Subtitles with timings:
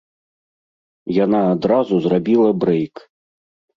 [1.23, 2.95] Яна адразу зрабіла брэйк.